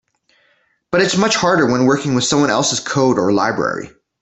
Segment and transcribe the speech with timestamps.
[0.89, 3.91] But it's much harder when working with someone else's code or library.